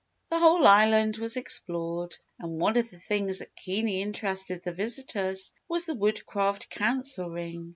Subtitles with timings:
[0.29, 5.53] The whole island was explored and one of the things that keenly interested the visitors
[5.67, 7.69] was the Woodcraft Council Ring.